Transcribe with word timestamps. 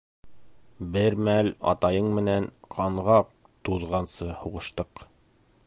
Бер 0.95 1.17
мәл 1.27 1.49
атайың 1.73 2.09
менән 2.19 2.47
ҡанға 2.77 3.19
туҙғансы 3.69 4.31
һуғыштыҡ. 4.43 5.05